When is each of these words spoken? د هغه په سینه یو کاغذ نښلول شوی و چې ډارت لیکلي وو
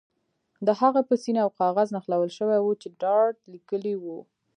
د 0.65 0.67
هغه 0.81 1.01
په 1.07 1.13
سینه 1.23 1.39
یو 1.43 1.49
کاغذ 1.61 1.87
نښلول 1.95 2.29
شوی 2.37 2.57
و 2.61 2.77
چې 2.81 2.87
ډارت 3.01 3.37
لیکلي 3.53 3.95
وو 3.99 4.19